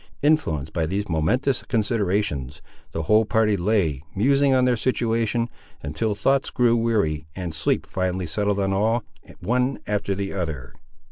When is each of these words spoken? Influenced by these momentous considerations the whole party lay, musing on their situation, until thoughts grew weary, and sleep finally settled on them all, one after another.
Influenced 0.23 0.73
by 0.73 0.87
these 0.87 1.07
momentous 1.07 1.61
considerations 1.61 2.59
the 2.91 3.03
whole 3.03 3.23
party 3.23 3.55
lay, 3.55 4.01
musing 4.15 4.51
on 4.51 4.65
their 4.65 4.75
situation, 4.75 5.47
until 5.83 6.15
thoughts 6.15 6.49
grew 6.49 6.75
weary, 6.75 7.27
and 7.35 7.53
sleep 7.53 7.85
finally 7.85 8.25
settled 8.25 8.57
on 8.57 8.71
them 8.71 8.81
all, 8.81 9.03
one 9.41 9.77
after 9.85 10.13
another. 10.13 10.73